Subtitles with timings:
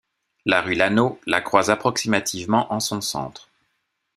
[0.47, 3.51] La rue Laneau la croise approximativement en son centre.